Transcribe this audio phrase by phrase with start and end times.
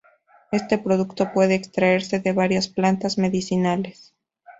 [0.51, 4.15] Este producto puede extraerse de varias plantas medicinales.